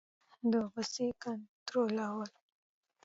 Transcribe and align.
د 0.51 0.53
غصې 0.71 1.05
کنټرول 1.23 1.97